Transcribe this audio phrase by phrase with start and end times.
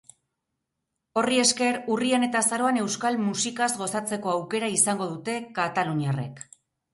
[1.21, 6.43] Horri esker, urrian eta azaroan euskal musikaz gozatzeko aukera izango dute kataluniarrek.